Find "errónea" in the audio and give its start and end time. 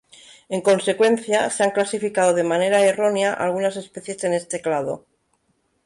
2.83-3.33